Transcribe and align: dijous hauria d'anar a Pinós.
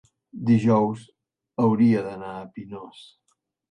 dijous 0.47 1.05
hauria 1.67 2.05
d'anar 2.11 2.35
a 2.41 2.45
Pinós. 2.59 3.09